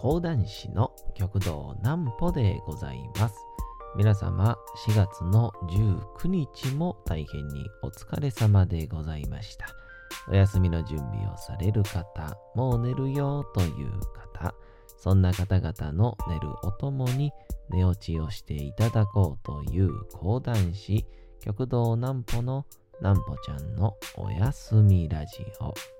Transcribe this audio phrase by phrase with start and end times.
[0.00, 3.34] 講談師の極道南歩でございます。
[3.98, 9.66] 皆様、4月の19日も大変にお疲れ様でございました。
[10.30, 14.54] お休みの準備をされる方、もう寝るよという方、
[14.96, 17.30] そんな方々の寝るおともに
[17.68, 21.04] 寝落ちをしていただこうという講談師、
[21.40, 22.64] 極道南歩の
[23.02, 25.99] 南歩ちゃんのおやすみラジオ。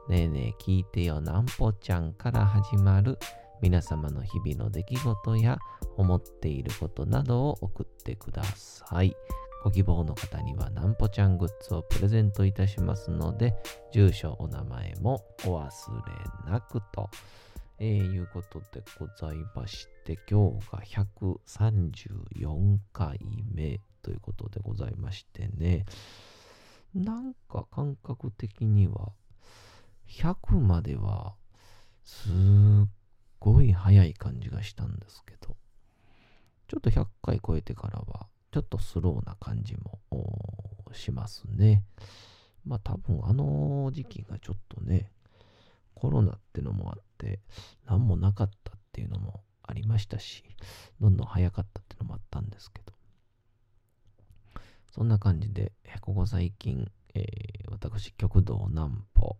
[0.11, 3.17] ねえねえ聞いてよなんぽちゃんから始まる
[3.61, 5.57] 皆様の日々の出来事や
[5.95, 9.15] 思っていることなどを送ってください。
[9.63, 13.55] ご希望の方にはなんぽちゃんグッズをプレゼントいたしますので、
[13.93, 15.69] 住所、お名前もお忘
[16.45, 17.09] れなくと、
[17.79, 23.17] えー、いうことでございまして、今日が134回
[23.53, 25.85] 目ということでございましてね、
[26.93, 29.13] なんか感覚的には
[30.11, 31.35] 100までは
[32.03, 32.31] すっ
[33.39, 35.55] ごい早い感じがしたんですけど、
[36.67, 39.99] ちょっと100回超えてからは、ちょっとスローな感じも
[40.93, 41.83] しますね。
[42.65, 45.11] まあ多分あの時期がちょっとね、
[45.95, 47.39] コロナってのもあって、
[47.85, 50.43] 何もなかったっていうのもありましたし、
[50.99, 52.93] どんどん早かったっていうのもあったんですけど、
[54.91, 59.37] そんな感じで、ここ最近、えー、私、極道南歩、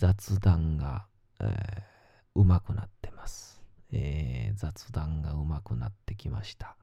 [0.00, 1.04] 雑談が、
[1.40, 3.62] えー、うまくなってます、
[3.92, 4.56] えー。
[4.56, 6.74] 雑談がうまくなってきました。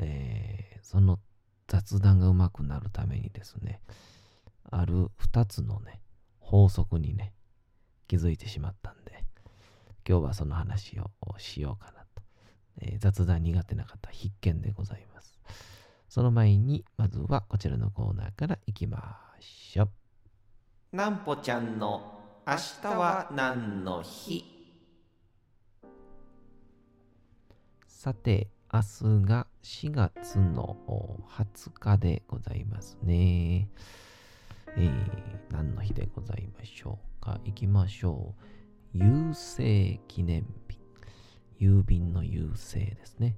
[0.00, 1.20] えー、その
[1.68, 3.80] 雑談がうまくなるためにですね、
[4.72, 6.00] ある2つのね、
[6.40, 7.32] 法則にね、
[8.08, 9.24] 気づいてしまったんで、
[10.04, 12.22] 今日はその話をしようかなと。
[12.80, 15.38] えー、雑談苦手な方必見でございます。
[16.08, 20.96] その前に、まずはこちらのコーナーからいきましょう。
[20.96, 22.15] なんぽちゃんの
[22.48, 24.44] 明日は何の日？
[27.88, 30.76] さて、明日が4月の
[31.28, 33.68] 20日でございますね。
[34.76, 34.92] えー、
[35.50, 37.40] 何の日でございましょうか？
[37.44, 38.32] 行きましょ
[38.94, 38.96] う。
[38.96, 40.78] 郵政記念日。
[41.58, 43.34] 郵便の郵政ですね。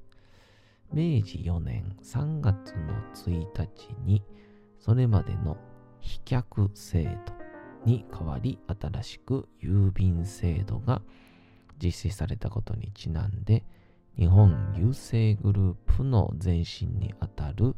[0.92, 4.22] 明治4年3月の1日に、
[4.78, 5.56] それまでの
[6.02, 7.37] 飛脚制度
[7.88, 11.00] に代わり、新しく郵便制度が
[11.82, 13.64] 実施されたことにちなんで、
[14.18, 17.74] 日本郵政グループの前身にあたる、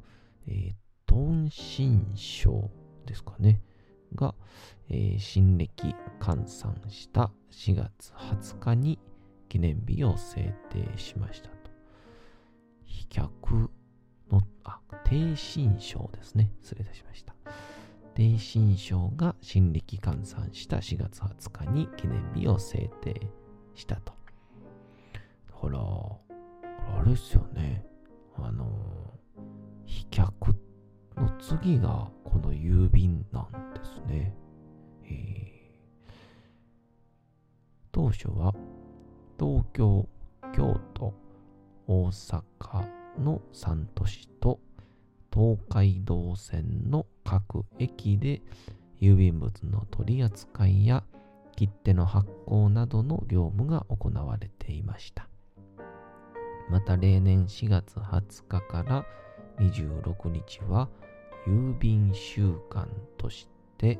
[0.48, 0.74] えー、
[1.06, 2.70] 東新省
[3.06, 3.62] ですかね、
[4.16, 4.34] が、
[4.88, 8.98] えー、新暦換算した4月20日に
[9.48, 11.54] 記念日を制定しましたと。
[12.84, 13.70] 飛脚
[14.28, 16.50] の、あ、低新省ですね。
[16.62, 17.34] 失礼いたしました。
[18.14, 23.20] 低新省が新暦換算した4月20日に記念日を制定
[23.74, 24.12] したと。
[25.52, 27.84] ほら、あれですよね。
[28.36, 28.66] あの、
[29.84, 30.56] 飛脚
[31.16, 34.34] の次がこの郵便なんですね。
[35.04, 36.12] えー、
[37.92, 38.54] 当初は
[39.38, 40.08] 東京、
[40.54, 41.14] 京都、
[41.86, 42.42] 大阪
[43.18, 44.60] の3都市と
[45.32, 48.42] 東海道線の各駅で
[49.00, 51.04] 郵便物の取り扱いや
[51.56, 55.28] 切手の発行などの業務が行われていました。
[56.70, 59.04] また例年4月20日から
[59.58, 60.88] 26日は
[61.46, 62.88] 郵便週間
[63.18, 63.98] として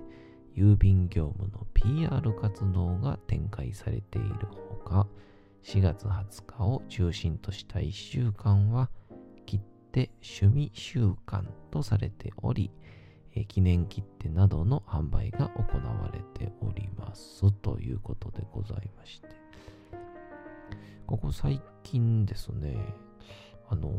[0.57, 5.07] 郵便業務の PR 活動が展開されているほか
[5.65, 8.89] 4月20日を中心とした1週間は
[9.93, 10.11] 切手
[10.45, 12.71] 趣味週間とされており
[13.35, 19.29] え記念切手などの販売が行われておりますということでございまして
[21.07, 22.77] ここ最近ですね、
[23.69, 23.95] あのー、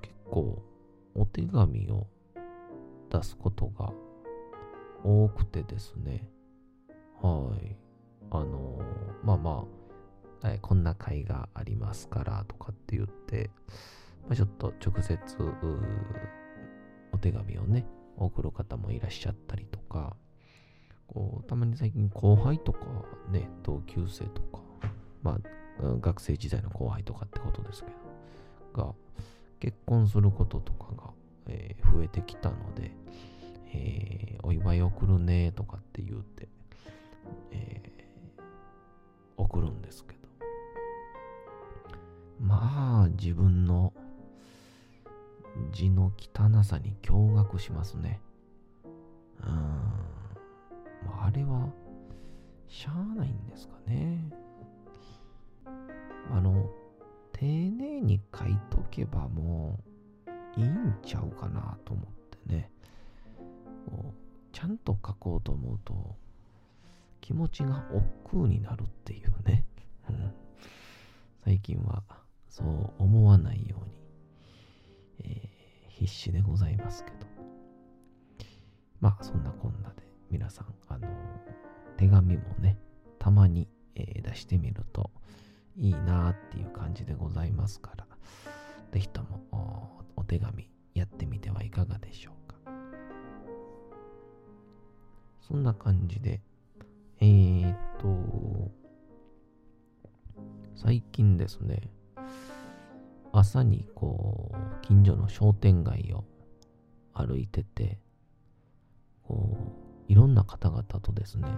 [0.00, 0.62] 結構
[1.14, 2.06] お手紙を
[3.10, 3.92] 出すことが
[5.04, 6.26] 多くてですね、
[7.20, 7.76] はい。
[8.30, 9.66] あのー、まあま
[10.42, 13.50] あ、はい、こんな会がありますからとかって言って、
[14.26, 15.18] まあ、ちょっと直接
[17.12, 17.86] お手紙をね、
[18.16, 20.16] 送る方もいらっしゃったりとか、
[21.06, 22.80] こうたまに最近後輩とか
[23.30, 24.60] ね、同級生とか、
[25.22, 25.38] ま
[25.80, 27.90] あ学生時代の後輩とかってことですけ
[28.74, 28.94] ど、が、
[29.60, 31.10] 結婚することとかが、
[31.48, 32.90] えー増えてきたので、
[33.72, 36.48] えーお祝い送るねとかって言うて、
[37.52, 37.96] えー
[39.38, 40.18] 送るんですけど、
[42.40, 43.92] まあ、自分の
[45.72, 48.20] 字の汚さに驚愕しますね。
[49.40, 50.06] うーん。
[51.22, 51.68] あ、れは、
[52.66, 54.30] しゃあないんですかね。
[56.32, 56.70] あの、
[57.32, 59.78] 丁寧に書いとけばも
[60.56, 62.06] ういいんちゃうかなと思っ
[62.46, 62.70] てね。
[64.52, 66.16] ちゃんと書こうと思うと
[67.20, 69.66] 気持ちが億劫になるっていうね。
[71.44, 72.02] 最近は
[72.48, 75.48] そう思わないように、ー
[75.88, 77.16] 必死でございますけど。
[79.00, 81.08] まあそんなこんなで皆さん、あの
[81.96, 82.78] 手紙もね、
[83.18, 85.10] たまに、えー出してみると
[85.76, 88.06] いいなっていう感じでございますから、
[88.92, 89.40] ぜひとも
[90.16, 92.56] おお手紙やってみてはいかがでしょうか。
[95.40, 96.40] そんな感じで、
[97.20, 98.70] えーっと、
[100.74, 101.88] 最近ですね、
[103.38, 106.24] 朝にこう、近所の商店街を
[107.12, 107.98] 歩いてて、
[109.22, 109.56] こ
[110.08, 111.48] う、いろんな方々とですね、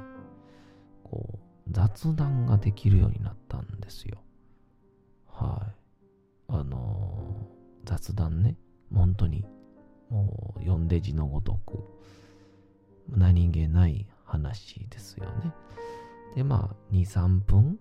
[1.05, 1.39] こう、
[1.71, 4.19] 雑談ができるようになったんですよ。
[5.27, 5.75] はい。
[6.49, 7.59] あのー
[7.89, 8.55] 雑談ね、
[8.93, 9.47] 本当に、
[10.11, 11.79] もう、読んで字のごとく、
[13.09, 15.55] 何気ない話ですよね。
[16.37, 17.79] で、まあ、2、3分、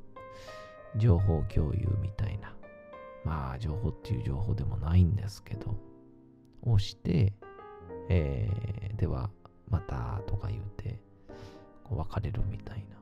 [0.96, 2.57] 情報共有みたいな。
[3.28, 5.76] まあ、情報っていう情報でもないんですけど、
[6.64, 7.34] をして、
[8.08, 9.30] えー、では、
[9.70, 11.02] また、とか言うて、
[11.84, 12.96] こう別れるみたいな。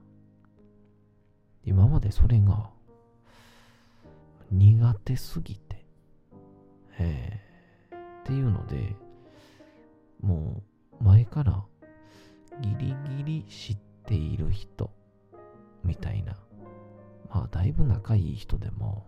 [1.64, 2.72] 今までそれが、
[4.52, 5.86] 苦手すぎて、
[6.98, 8.96] えー、っていうので、
[10.22, 10.64] も
[11.00, 11.64] う、前から、
[12.62, 13.78] ギリギリ知っ
[14.08, 14.90] ている人、
[15.84, 16.36] みたいな。
[17.30, 19.06] まあ、だいぶ仲いい人でも、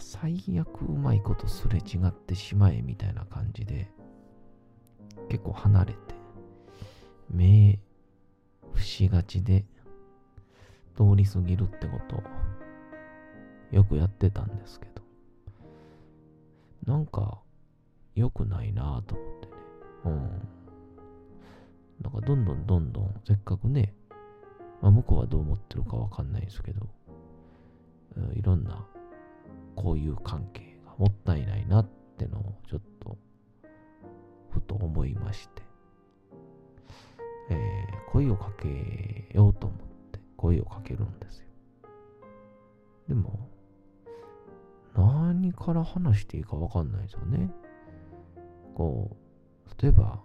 [0.00, 3.90] 最悪うまいことすれ違ってしまえみたいな感じで、
[5.28, 5.98] 結構離れて、
[7.30, 7.78] 目、
[8.72, 9.64] 伏しがちで、
[10.96, 12.22] 通り過ぎるってこと、
[13.74, 15.02] よくやってたんですけど、
[16.92, 17.40] なんか、
[18.14, 19.52] 良くないなぁと思ってね。
[20.04, 20.48] うん。
[22.02, 23.94] なんかどんどんどんどん、せっかくね、
[24.80, 26.86] まあ、向こうはどう思ってるかわかんないですけど、
[28.16, 28.86] うんいろんな
[29.82, 31.88] 交友関係がもったいないなっ
[32.18, 33.16] てのをちょっと、
[34.50, 35.62] ふと思いまして、
[37.50, 39.78] えー声をかけようと思っ
[40.10, 41.46] て声をかけるんですよ。
[43.06, 43.48] でも、
[44.96, 47.52] 何から話していいかわかんないですよね。
[48.74, 50.20] こう、例えば、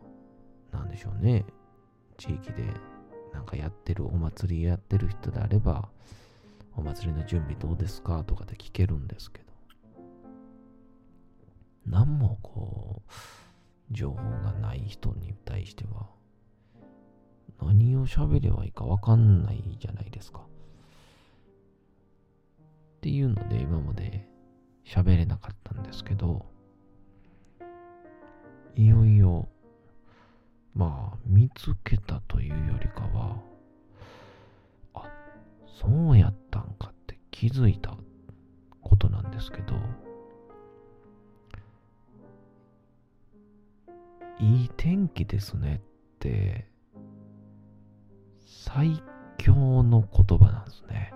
[0.71, 1.45] なんでしょうね。
[2.17, 2.63] 地域で
[3.33, 5.89] なんかやってるお祭りやってる人であれば、
[6.75, 9.44] お祭りの準備どうですかとかで聞けるんですけど、
[11.85, 16.07] 何もこう、情報がない人に対しては、
[17.61, 20.39] 何を喋ればいいかわかんないじゃないですか。
[20.39, 20.43] っ
[23.01, 24.27] ていうので今まで
[24.83, 26.45] 喋れなかったんですけど、
[28.75, 29.47] いよいよ、
[30.73, 33.37] まあ、見つけたというよりかは、
[34.95, 35.03] あ、
[35.67, 37.95] そうやったんかって気づいた
[38.81, 39.75] ことなんですけど、
[44.39, 45.81] いい天気ですね
[46.15, 46.67] って、
[48.45, 49.01] 最
[49.37, 51.13] 強の言葉なんですね。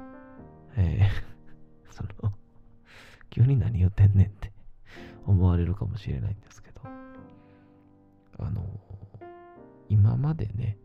[0.77, 2.33] えー その、
[3.29, 4.53] 急に何言ってんねんって
[5.25, 8.65] 思われるかもしれないんですけど、あの、
[9.89, 10.77] 今までね、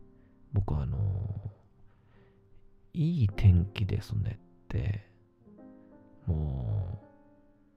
[0.53, 1.53] 僕はあの、
[2.93, 5.09] いい天気ですねって、
[6.27, 7.01] も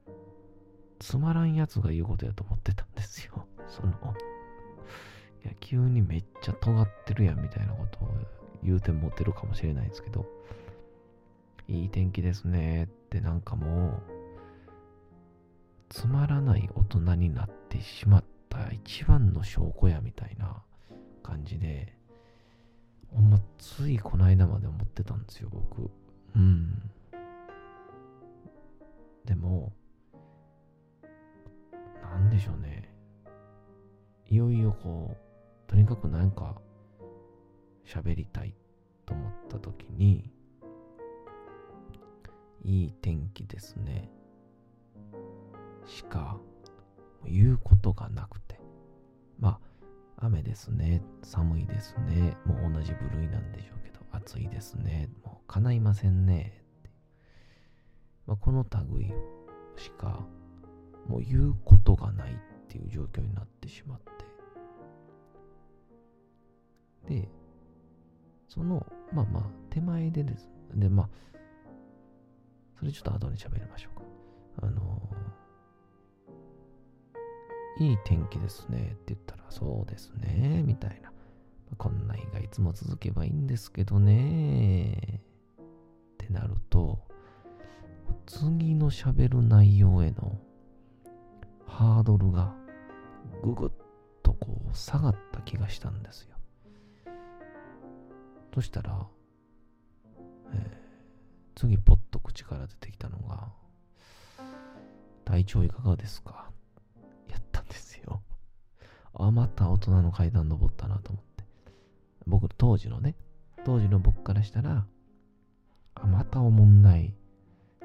[0.08, 0.12] う、
[1.00, 3.46] つまらんやつが言うことやと思ってたんですよ。
[3.68, 4.16] その、
[5.44, 8.10] いや、急にめっちゃ尖ってるやんみたいなことを
[8.64, 10.26] 言うて持ってるかもしれないですけど、
[11.68, 14.02] いい天気ですねってなんかもう、
[15.90, 20.62] つまらない大人になってしまった一番の証拠やみたいな
[21.24, 21.94] 感じで、
[23.10, 25.90] ほんまついこの間まで思ってたんですよ、僕。
[26.36, 26.92] うん。
[29.26, 29.74] でも、
[32.02, 32.90] なんでしょうね。
[34.30, 35.27] いよいよこう、
[35.68, 36.56] とにかくなんか
[37.86, 38.56] 喋りたい
[39.06, 40.32] と思った時に、
[42.64, 44.10] いい天気ですね。
[45.86, 46.38] しか
[47.26, 48.60] 言うことがなくて。
[49.40, 49.60] ま
[50.18, 51.02] あ、雨ですね。
[51.22, 52.36] 寒いですね。
[52.46, 55.10] もう同じ部類なんでしょうけど、暑いですね。
[55.24, 56.64] もう叶いませんね。
[58.26, 59.14] まあ、この類
[59.78, 60.26] しか
[61.08, 62.36] もう言うことがないっ
[62.68, 64.17] ていう状況になってしまって。
[68.58, 70.50] その、まあまあ、手前でです。
[70.74, 71.10] で、まあ、
[72.80, 74.04] それちょっと後に喋りましょうか。
[74.64, 75.02] あの
[77.80, 81.12] いい天気ですねって言ったら、そうですね、みたいな。
[81.78, 85.22] こんな日がいつも続けばいいんですけどね、
[85.62, 87.06] ってなると、
[88.26, 90.40] 次の喋る内容への
[91.68, 92.56] ハードルが
[93.44, 93.72] ぐぐっ
[94.24, 96.37] とこう下がった気がしたんですよ。
[98.58, 99.06] そしたら、
[100.52, 103.50] えー、次ポッと口から出てきたのが、
[105.26, 106.50] 体調いかがですか？
[107.30, 108.24] やったんですよ。
[109.14, 111.44] あ、また大人の階段登ったなと思って。
[112.26, 113.14] 僕、当時のね、
[113.64, 114.88] 当時の僕からしたら、
[115.94, 117.14] あ、またおもんない、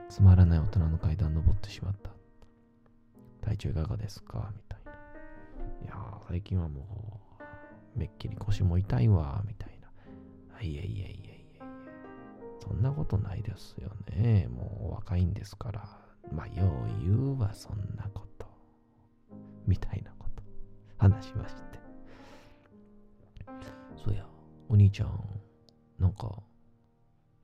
[0.09, 2.09] つまらない大人の階段登ってしまった。
[3.43, 4.51] 体調いかがですか？
[4.57, 4.93] みたいな。
[5.85, 7.21] いや、最近はも
[7.95, 9.72] う、めっきり腰も痛いわ、みたいな。
[10.63, 11.67] いやいやいやいやいや。
[12.61, 14.49] そんなことないですよね。
[14.49, 16.03] もう若いんですから。
[16.33, 18.47] まあ、よう言うわ、そんなこと。
[19.67, 20.43] みたいなこと。
[20.97, 21.81] 話しまして。
[23.97, 24.27] そうや、
[24.69, 25.41] お兄ちゃん、
[25.99, 26.43] なんか、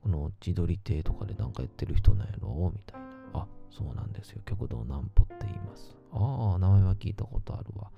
[0.01, 3.41] この自撮り亭とかでなんかやってる人なんやろみたいな。
[3.41, 4.41] あ、そうなんですよ。
[4.45, 5.97] 極道南歩って言います。
[6.11, 7.91] ああ、名前は聞いたことあるわ。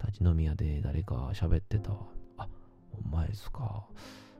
[0.00, 1.98] 立ち飲み屋で誰か喋ってたわ。
[2.36, 2.48] あ、
[2.92, 3.86] お前ですか。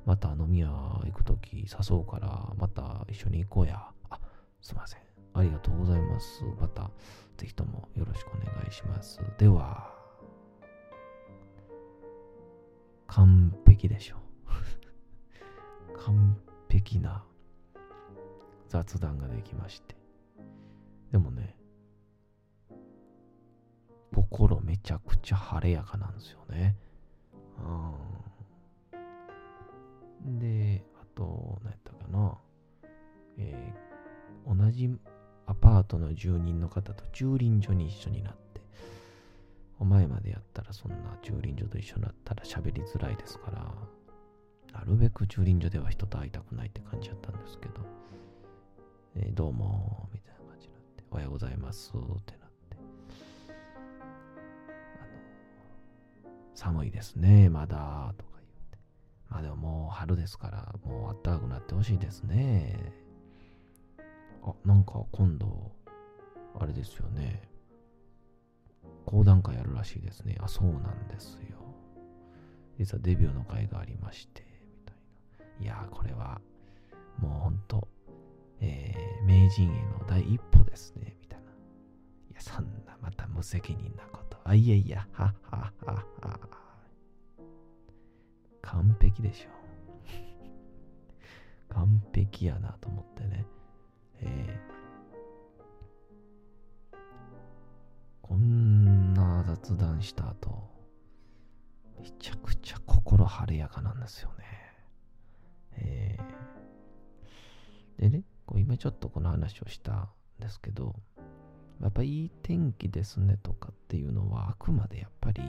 [0.08, 3.78] また飲み屋行くとき誘うから、また一緒に行こうや。
[4.08, 4.18] あ、
[4.62, 5.00] すいません。
[5.34, 6.42] ありがとうございます。
[6.58, 6.90] また、
[7.36, 9.20] ぜひともよろしくお願いします。
[9.36, 9.94] では、
[13.06, 14.16] 完璧でしょ
[15.92, 15.92] う。
[16.02, 17.22] 完璧な
[18.66, 19.94] 雑談ができまして。
[21.12, 21.54] でもね、
[24.14, 26.78] 心めちゃくちゃ晴れやかなんですよね。
[27.58, 28.27] うん。
[30.24, 32.38] で、あと、何やったかな。
[33.38, 34.90] えー、同じ
[35.46, 38.60] アパートの住人の方と駐輪所に一緒になって、
[39.78, 43.74] お前までやったらそんな駐輪所と一緒になったら喋りづらいですから、
[44.72, 47.74] なるべく駐輪所では人と会いたくないって感じだったんですけど、
[49.16, 51.92] えー、どうも、みたいな感じになって、おはようございますっ
[52.24, 52.76] てなって、
[56.24, 58.27] あの、寒いですね、まだ、と。
[59.30, 62.92] あでももう春ですから、もう暖かくなってほしいですね。
[64.42, 65.72] あ、なんか今度、
[66.58, 67.48] あれですよね。
[69.04, 70.36] 講談会やるらしいですね。
[70.40, 71.58] あ、そうなんですよ。
[72.78, 74.44] 実はデビューの会がありまして、
[74.76, 74.96] みたい
[75.58, 75.64] な。
[75.64, 76.40] いやー、これは、
[77.18, 77.88] もうほんと、
[78.60, 81.50] えー、名人への第一歩ですね、みたいな。
[82.30, 84.38] いや、そんなまた無責任なこと。
[84.44, 86.67] あ、いやいや、はっはっはっは。
[88.70, 89.48] 完璧でしょ。
[91.72, 93.46] 完璧やなと思ってね。
[94.20, 96.96] えー、
[98.20, 100.68] こんな雑談した後、
[101.98, 104.44] めちゃくちゃ心晴れやかなんですよね。
[105.72, 110.10] えー、でね、こう今ちょっとこの話をしたん
[110.40, 110.94] ですけど、
[111.80, 115.42] やっぱいい天気ですねとかっていうのはあくまでやっぱり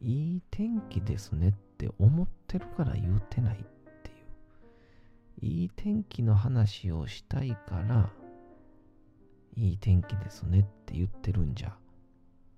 [0.00, 4.12] いい天気ですねって思ってるから言うてないってい
[5.42, 5.46] う。
[5.46, 8.10] いい天気の話をしたいから
[9.56, 11.74] いい天気ですねって言ってるんじゃ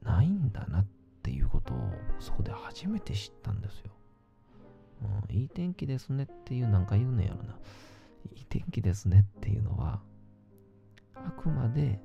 [0.02, 0.86] ないんだなっ
[1.22, 1.78] ていうことを
[2.18, 3.92] そこで初めて知ったんですよ、
[5.30, 7.56] うん、いい天気ですねっていうなんか言うねやろな。
[8.34, 10.00] いい天気ですねっていうのは
[11.14, 12.00] あくまで、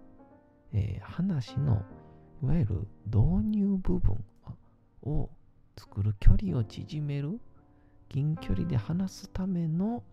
[0.73, 1.83] えー、話の
[2.43, 4.23] いわゆる導入部分。
[5.03, 5.29] を
[5.77, 7.39] 作る距離を縮める
[8.09, 10.03] 近距離で話すための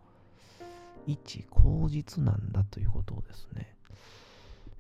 [1.06, 3.76] 一口実なんだということをですね、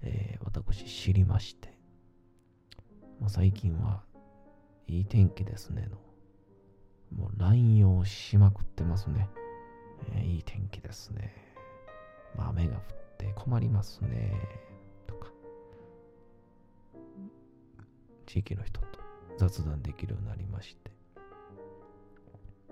[0.02, 1.72] えー、私知りまして、
[3.20, 4.02] まあ、最近は
[4.86, 5.96] いい天気ですねの。
[7.16, 9.28] もう乱用しまくってますね、
[10.14, 11.34] えー、いい天気ですね、
[12.36, 12.82] まあ、雨が降っ
[13.18, 14.32] て困りますね。
[15.06, 15.26] とか。
[18.26, 18.99] 地域の人と。
[19.40, 20.90] 雑談できるようになりまして。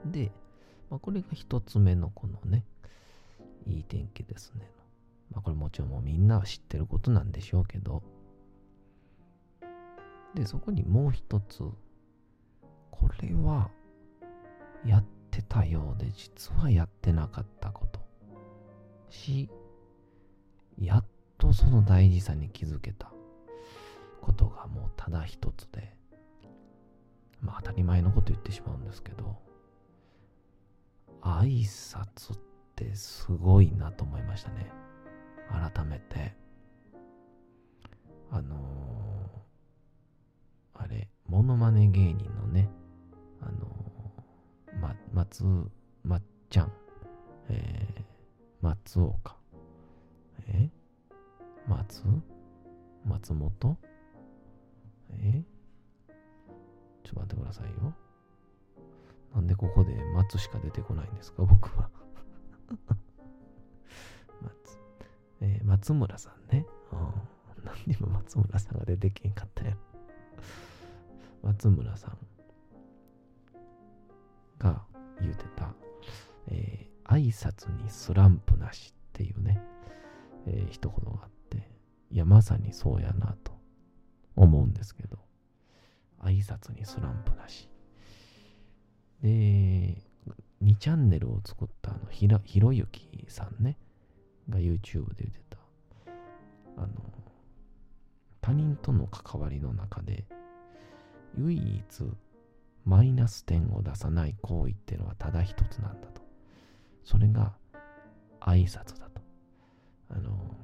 [0.04, 0.30] で、
[0.90, 2.66] まあ、これが一つ目のこのね、
[3.66, 4.70] いい天気ですね。
[5.32, 8.02] まあ、これもちろんもうみんなは知ってることなんでしょうけど、
[10.34, 11.60] で、そこにもう一つ、
[12.90, 13.70] これは
[14.84, 18.00] やってたようで実はやってなかったこと。
[19.08, 19.48] し、
[20.78, 21.04] やっ
[21.38, 23.10] とその大事さに気づけた
[24.20, 25.97] ことがもうただ一つで、
[27.40, 29.36] まあ当たり前のこと言ってしまうんですけど、
[31.22, 32.38] 挨拶っ
[32.76, 34.70] てすごいなと思いましたね。
[35.50, 36.36] 改めて。
[38.30, 42.68] あのー、あれ、モノマネ芸人のね、
[43.40, 45.44] あのー、ま、松、
[46.04, 46.72] まっちゃん、
[47.48, 48.02] えー、
[48.60, 49.38] 松岡、
[50.48, 50.70] え？
[51.66, 52.02] 松？
[53.04, 53.78] 松本？
[55.12, 55.42] え？
[57.08, 57.94] ちょっと待ってくださいよ。
[59.34, 61.88] なんでここで松しか出てこないんですか、僕は
[64.42, 64.78] 松、
[65.40, 66.66] えー、松村さんね。
[66.92, 66.96] う
[67.60, 67.64] ん。
[67.64, 69.78] なんで今松村さんが出てけんかったよ。
[71.42, 72.18] 松村さん
[74.58, 74.84] が
[75.22, 75.74] 言うてた、
[76.48, 79.62] えー、挨拶にスランプなしっていうね、
[80.44, 81.70] えー、一言があって、
[82.10, 83.58] いや、まさにそうやなと
[84.36, 85.27] 思うんですけど、
[86.22, 87.68] 挨拶にスランプなし。
[89.22, 89.28] で、
[90.62, 93.76] 2チャンネルを作ったあのひろひろゆきさんね、
[94.48, 95.58] が YouTube で言ってた、
[96.76, 96.88] あの、
[98.40, 100.24] 他人との関わりの中で、
[101.36, 101.82] 唯一
[102.84, 106.22] マイナス点を出さない行為っていうのはただ一つなんだと。
[107.04, 107.54] それが
[108.40, 109.20] 挨拶だと。
[110.10, 110.56] あの、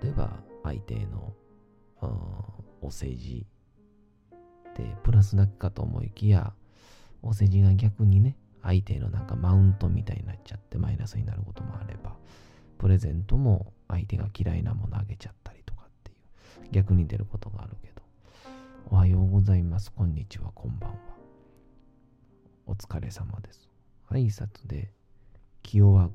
[0.00, 1.34] 例えば相手の
[2.80, 3.46] お世辞
[4.76, 6.52] でプラスだけかと思いきや、
[7.22, 12.16] お世辞が逆にね、相手のなんかマウントみたいになっちゃってマイナスになることもあれば、
[12.78, 16.14] プレゼントも相手が嫌いなものあげちゃったりとかってい
[16.68, 18.02] う、逆に出ることがあるけど、
[18.90, 20.96] おはようございます、こんにちは、こんばんは。
[22.66, 23.68] お疲れ様です。
[24.10, 24.90] 挨拶で
[25.62, 26.10] 気を悪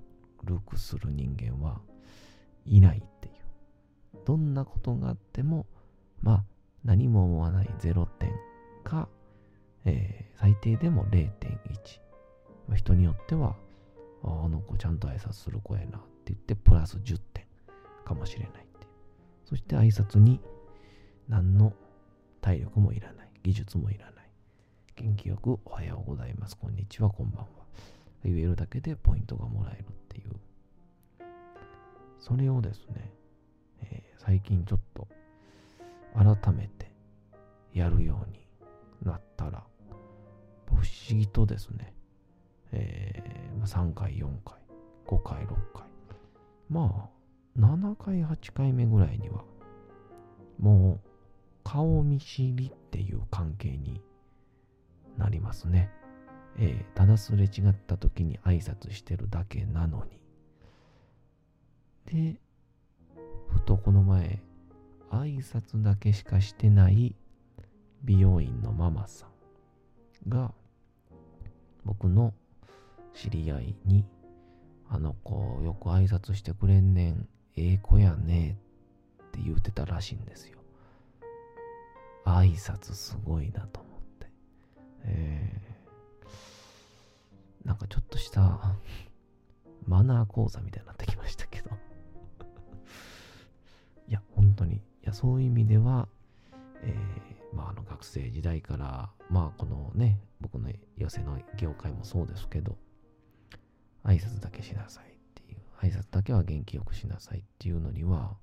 [0.66, 1.82] くする人間は
[2.66, 3.34] いないっていう。
[4.26, 5.66] どんなことがあっても、
[6.22, 6.44] まあ、
[6.84, 8.32] 何も思わない0点
[8.88, 9.10] か、
[9.84, 11.30] えー、最低でも0.1。
[12.70, 13.58] ま、人によっては、
[14.24, 17.46] あの子ちゃんと挨拶する子やなって言って、プラス10点
[18.06, 18.88] かもしれないって。
[19.46, 20.40] そして挨拶に
[21.28, 21.74] 何の
[22.40, 23.30] 体力もいらない。
[23.44, 24.30] 技術もいらない。
[24.96, 26.58] 元気よくおはようございます。
[26.58, 27.10] こんにちは。
[27.10, 27.48] こんばんは。
[28.24, 30.32] 言えるだけでポイントがもらえるっていう。
[32.20, 33.12] それをですね、
[33.82, 35.08] えー、最近ちょっと
[36.14, 36.92] 改めて
[37.74, 38.47] やるように
[39.04, 39.64] なったら、
[40.68, 41.94] 不思議とですね、
[42.72, 44.58] えー、3回、4回、
[45.06, 45.84] 5回、6回、
[46.70, 49.44] まあ、7回、8回目ぐらいには、
[50.60, 51.10] もう、
[51.64, 54.02] 顔見知りっていう関係に
[55.18, 55.92] なりますね。
[56.58, 60.20] えー、ただすれ違った時に挨拶してるだけなのに。
[62.06, 62.40] で、
[63.50, 64.42] ふとこの前、
[65.12, 67.16] 挨拶だけしかしてない
[68.04, 69.28] 美容院のママさ
[70.26, 70.54] んが
[71.86, 72.34] 僕の
[73.14, 74.06] 知り合いに
[74.90, 78.58] あの子よく挨拶してくれんねんええ子やね
[79.24, 80.58] って言うてたらしいんですよ。
[82.26, 84.28] 挨拶すごいなと思って。
[85.06, 88.76] えー、なんかちょっとした
[89.86, 91.72] マナー講座みたいになってきましたけど。
[94.08, 94.76] いや本当に。
[94.76, 96.08] いやそういう意味では、
[96.84, 102.78] えー、まあ、あの学生時代から、まあ、このね、僕の寄せの業界もそうですけど、
[104.04, 108.38] 挨拶だけしなさいっていう、挨拶だけは元気よくしなさいっていうのには、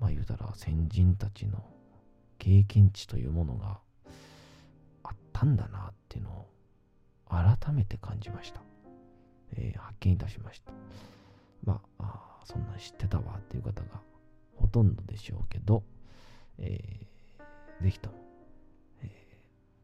[0.00, 1.64] まあ言うたら先人たちの
[2.38, 3.78] 経験値というものが
[5.02, 6.48] あったんだなっていうのを
[7.28, 8.60] 改めて感じました。
[9.56, 10.72] えー、発見いたしました。
[11.64, 14.00] まあ、あそんなん知ってたわっていう方が
[14.56, 15.82] ほとんどでしょうけど、
[16.58, 17.06] えー、
[17.82, 18.14] ぜひとも、
[19.02, 19.10] え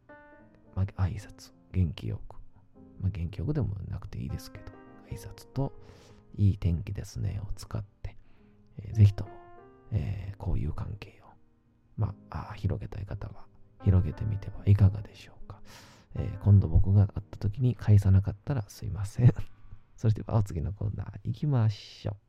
[0.08, 0.12] ー、
[0.74, 2.36] まあ、挨拶、元気よく、
[3.00, 4.64] まあ、元気よくでもなくていいですけど、
[5.10, 5.72] 挨拶と
[6.36, 7.40] いい天気ですね。
[7.42, 8.16] を使って、
[8.78, 9.30] えー、ぜひとも、
[9.92, 11.30] えー、こういう関係を、
[11.96, 13.46] まあ、あ広げたい方は
[13.84, 15.60] 広げてみてはいかがでしょうか。
[16.16, 19.32] えー、今度僕が会った時に返さなかったらすいません。
[19.96, 22.23] それではお次のコーナー行きましょう。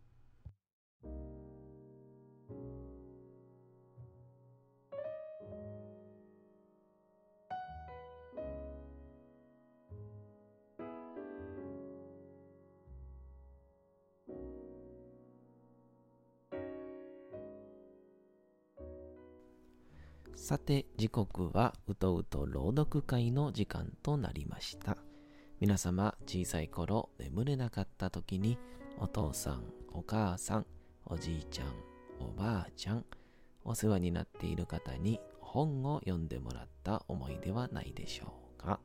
[20.45, 24.95] さて、時刻はうとうと朗読会の時間となりました。
[25.59, 28.59] 皆様、小さい頃眠れなかった時に、
[28.99, 30.67] お父さん、お母さん、
[31.07, 31.73] おじいちゃん、
[32.19, 33.05] おばあちゃん、
[33.63, 38.79] お世話になっている方に本を読んでもらった思いではないでしょうか。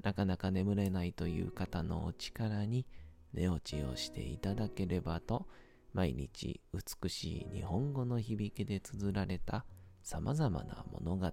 [0.00, 2.86] なかなか眠れないという方のお力に
[3.32, 5.48] 寝落ちをしていただければと、
[5.92, 9.64] 毎日美しい日本語の響きで綴られた
[10.04, 11.32] 様々な物語、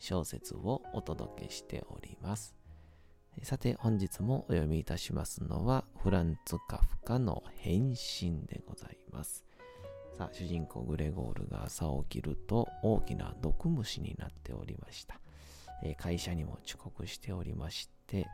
[0.00, 2.52] 小説をお届けしております。
[3.42, 9.44] さて本日もお読みいたしますのはフランツ・カフカの変身でございます。
[10.18, 15.20] さあ主人公グレゴールが朝起きると大きな毒虫になっておりました。
[15.84, 18.26] えー会社にも遅刻しておりまして、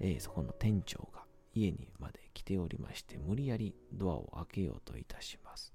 [0.00, 1.22] えーそこの店長が
[1.54, 5.72] 家にまで来ておりまして無理やりドアを開けようといたします。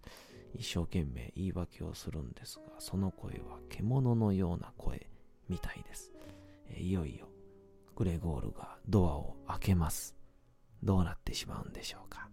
[0.56, 5.08] 一生懸命言い訳をするんですが、その声は獣のような声
[5.50, 6.12] みたいです。
[6.78, 7.28] いよいよ
[7.96, 10.16] グレゴールがドアを開けます。
[10.84, 12.30] どうなってしまうんでしょうか。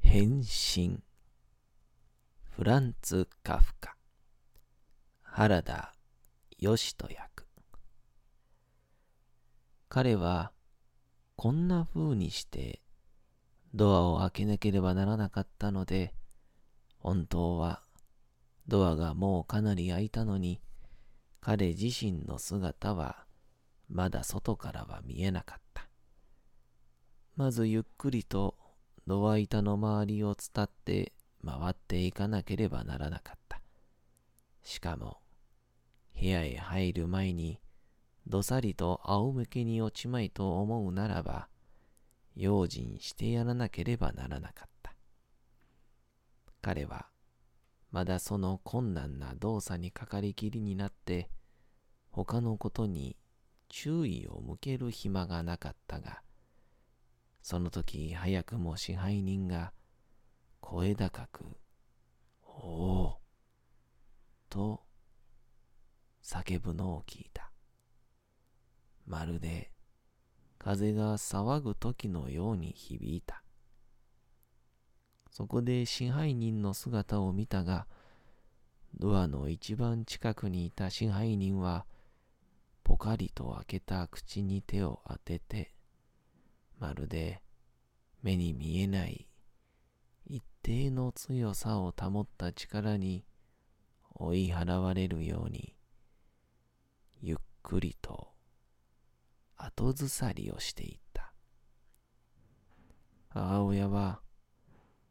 [0.00, 1.02] 変身
[2.42, 3.97] フランツ・カフカ
[5.30, 5.94] 原田
[6.58, 7.46] 義人役
[9.88, 10.52] 彼は
[11.36, 12.82] こんな風にして
[13.74, 16.12] ドアを開けなければならなかったので
[16.98, 17.82] 本当は
[18.66, 20.60] ドアがもうかなり開いたのに
[21.40, 23.24] 彼自身の姿は
[23.88, 25.88] まだ外からは見えなかった
[27.36, 28.56] まずゆっくりと
[29.06, 31.12] ドア板の周りを伝って
[31.44, 33.57] 回っていかなければならなかった。
[34.68, 35.16] しかも、
[36.12, 37.58] 部屋へ入る前に、
[38.26, 41.48] どさりと仰向けに落ちまいと思うならば、
[42.36, 44.94] 用心してやらなければならなかった。
[46.60, 47.06] 彼は、
[47.92, 51.30] まだその困難な動作にかかりきりになって、
[52.10, 53.16] 他のことに
[53.70, 56.20] 注意を向ける暇がなかったが、
[57.40, 59.72] その時早くも支配人が
[60.60, 61.46] 声高く、
[62.44, 63.27] おお
[64.48, 64.82] と
[66.22, 67.50] 叫ぶのを聞いた。
[69.06, 69.70] まるで
[70.58, 73.42] 風が騒ぐ時のように響いた。
[75.30, 77.86] そこで支配人の姿を見たが、
[78.98, 81.86] ドアの一番近くにいた支配人は、
[82.82, 85.72] ぽかりと開けた口に手を当てて、
[86.80, 87.40] まるで
[88.22, 89.26] 目に見えない
[90.26, 93.24] 一定の強さを保った力に
[94.18, 95.74] 追い払われるように
[97.20, 98.28] ゆっくりと
[99.56, 101.32] 後ずさりをしていった。
[103.30, 104.20] 母親は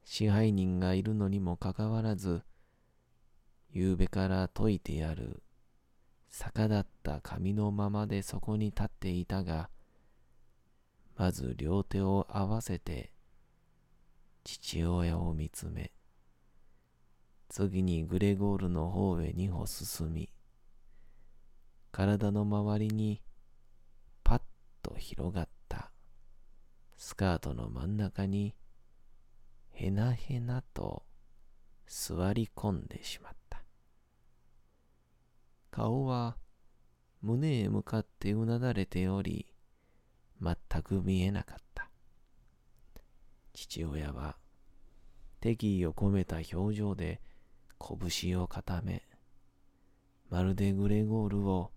[0.03, 2.41] 支配人がいるのにもかかわらず
[3.71, 5.43] 夕べから解いてある
[6.29, 9.69] 逆立った髪のままでそこに立っていたが
[11.17, 13.11] まず両手を合わせて
[14.43, 15.91] 父親を見つめ、
[17.49, 20.29] 次にグレゴールの方へ二歩進み、
[21.91, 23.21] 体の周りに
[24.23, 24.41] パッ
[24.83, 25.91] と広がった
[26.97, 28.55] スカートの真ん中に
[29.71, 31.03] へなへなと
[31.87, 33.63] 座り込んでしまった。
[35.71, 36.37] 顔は
[37.21, 39.47] 胸へ向かってうなだれており、
[40.41, 41.89] 全く見えなかった。
[43.53, 44.37] 父親は
[45.39, 47.21] 敵意を込めた表情で
[47.79, 49.03] 拳を固め、
[50.29, 51.71] まるでグレゴールを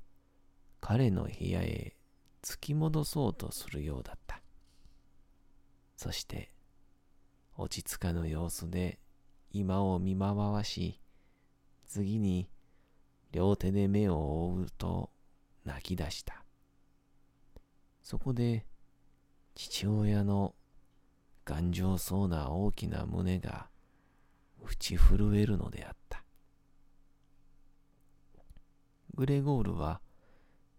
[0.81, 1.97] 彼の部屋へ
[2.43, 4.41] 突き戻そうとするようだった。
[5.97, 6.53] そして、
[7.57, 8.99] 落ち着かぬ様子で
[9.53, 11.01] 今を見回し、
[11.87, 12.49] 次に
[13.33, 14.17] 両手で目を
[14.49, 15.11] 覆うと
[15.65, 16.45] 泣き出した。
[18.03, 18.65] そこで
[19.55, 20.55] 父親の
[21.45, 23.70] 頑丈そうな大きな胸が
[24.65, 26.25] 打ち震えるのであった。
[29.15, 30.01] グレゴールは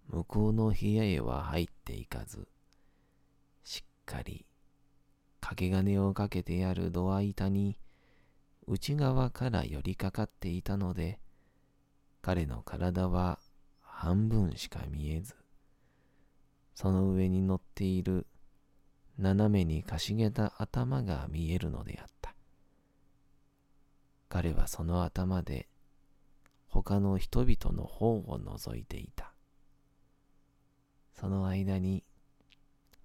[0.08, 2.48] 向こうの部屋へは入っていかず、
[3.64, 4.46] しっかり
[5.40, 7.78] 掛け金をかけてあるドア板に
[8.68, 11.20] 内側から寄りかかっていたので、
[12.22, 13.40] 彼の体は
[13.82, 15.36] 半分しか見えず、
[16.74, 18.28] その上に乗っている
[19.18, 22.21] 斜めにかしげた頭が見えるのであった。
[24.32, 25.68] 彼はその頭で
[26.70, 29.34] 他の人々の方を覗いていた。
[31.20, 32.06] その間に、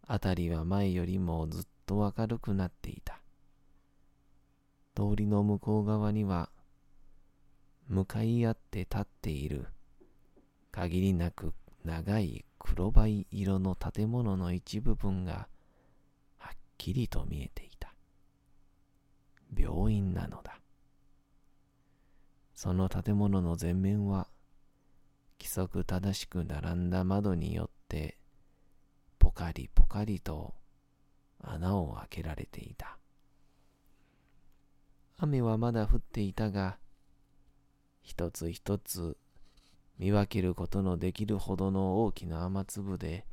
[0.06, 3.18] 辺りは前よりもずっと明るくなっていた。
[4.94, 6.48] 通りの向こう側には、
[7.88, 9.66] 向かい合って立っている、
[10.70, 15.48] 限りなく長い黒バイ色の建物の一部分が、
[16.38, 17.92] はっきりと見えていた。
[19.58, 20.55] 病院なのだ。
[22.56, 24.28] その建物の前面は、
[25.38, 28.16] 規則正しく並んだ窓によって、
[29.18, 30.54] ポカリポカリと
[31.38, 32.96] 穴を開けられていた。
[35.18, 36.78] 雨はまだ降っていたが、
[38.00, 39.18] 一つ一つ
[39.98, 43.26] 見分けることのできるほどの大きな雨粒で、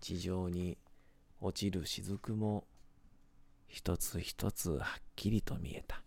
[0.00, 0.78] 地上に
[1.40, 2.66] 落ちる雫も
[3.68, 6.02] 一つ一つはっきりと見えた。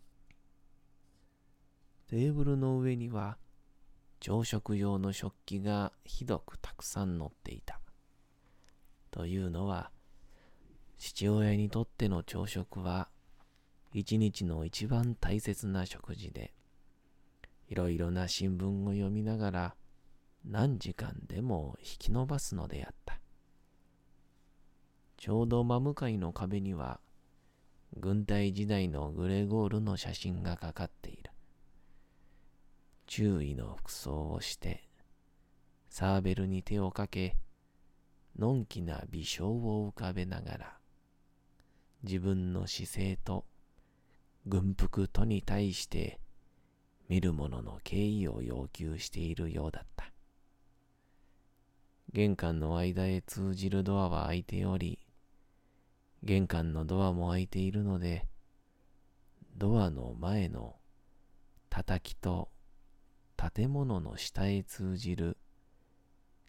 [2.07, 3.37] テーブルの上には
[4.19, 7.79] 朝食用の食器がひどくたくさん乗っていた。
[9.11, 9.91] というのは、
[10.97, 13.09] 父親にとっての朝食は、
[13.93, 16.53] 一日の一番大切な食事で、
[17.69, 19.75] いろいろな新聞を読みながら、
[20.45, 23.19] 何時間でも引き伸ばすのであった。
[25.17, 26.99] ちょうど真向かいの壁には、
[27.95, 31.31] 軍隊時代のグレゴールの写真がかかっている。
[33.07, 34.83] 注意の服装をして、
[35.89, 37.37] サーベルに手をかけ、
[38.37, 40.77] のんきな微笑を浮かべながら、
[42.03, 43.45] 自分の姿勢と
[44.45, 46.19] 軍服とに対して
[47.09, 50.11] 見る者の敬意を要求しているようだった。
[52.13, 54.99] 玄関の間へ通じるドアは開いており、
[56.23, 58.27] 玄関のドアも開いているので、
[59.55, 60.75] ドアの前の
[61.69, 62.49] 叩きと
[63.37, 65.37] 建物の下へ通じる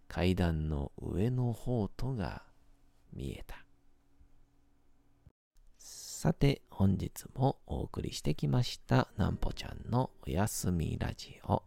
[0.08, 2.42] 階段の上の方とが
[3.12, 3.64] 見えた。
[5.78, 11.62] さて、本日もお送りしてきました、なんぽちゃんのおやすみラジオ。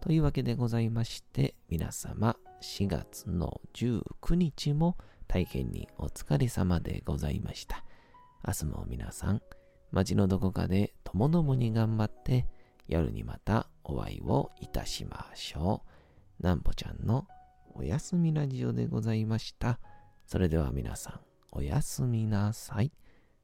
[0.00, 7.84] というわけでございまして、皆様、4月の19日も大変にお疲れ様でございました。
[8.46, 9.42] 明日も皆さん、
[9.90, 12.46] 街のどこかでともどもに頑張って、
[12.86, 15.82] 夜にまたお会いをいたしましょ
[16.40, 16.42] う。
[16.42, 17.26] なんぽちゃんの
[17.74, 19.78] おやすみラジオでございました。
[20.26, 21.20] それでは皆さん、
[21.52, 22.92] おやすみなさい。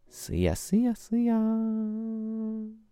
[0.09, 2.90] すやすやすやーん。